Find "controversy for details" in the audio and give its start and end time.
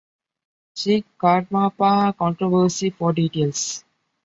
2.17-3.83